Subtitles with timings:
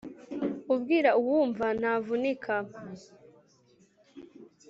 [0.73, 2.55] Ubwira uwumva ntavunika